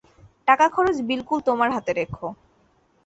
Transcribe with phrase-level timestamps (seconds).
[0.47, 2.27] টাকাখরচ বিলকুল তোমার হাতে রেখো।